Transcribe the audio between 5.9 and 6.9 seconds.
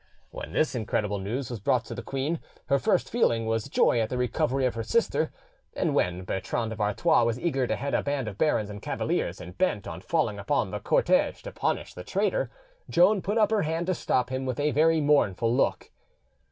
when Bertrand of